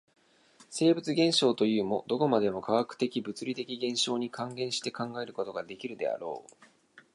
[0.71, 6.67] 生物現象というも、どこまでも化学的物理的現象に還元して考えることができるであろう。